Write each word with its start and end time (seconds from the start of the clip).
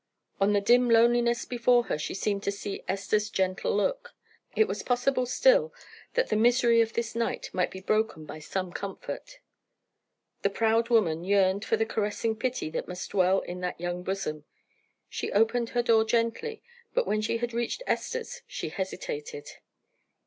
On 0.39 0.53
the 0.53 0.61
dim 0.61 0.89
loneliness 0.89 1.45
before 1.45 1.83
her 1.83 1.97
she 1.99 2.15
seemed 2.15 2.41
to 2.41 2.51
see 2.51 2.83
Esther's 2.87 3.29
gentle 3.29 3.75
look; 3.77 4.15
it 4.55 4.67
was 4.67 4.81
possible 4.81 5.27
still 5.27 5.75
that 6.15 6.29
the 6.29 6.35
misery 6.35 6.81
of 6.81 6.93
this 6.93 7.13
night 7.13 7.51
might 7.53 7.69
be 7.69 7.81
broken 7.81 8.25
by 8.25 8.39
some 8.39 8.73
comfort. 8.73 9.37
The 10.41 10.49
proud 10.49 10.89
woman 10.89 11.23
yearned 11.23 11.63
for 11.63 11.77
the 11.77 11.85
caressing 11.85 12.35
pity 12.35 12.71
that 12.71 12.87
must 12.87 13.11
dwell 13.11 13.41
in 13.41 13.61
that 13.61 13.79
young 13.79 14.01
bosom. 14.01 14.45
She 15.07 15.31
opened 15.33 15.69
her 15.69 15.83
door 15.83 16.03
gently, 16.03 16.63
but 16.95 17.05
when 17.05 17.21
she 17.21 17.37
had 17.37 17.53
reached 17.53 17.83
Esther's 17.85 18.41
she 18.47 18.69
hesitated. 18.69 19.51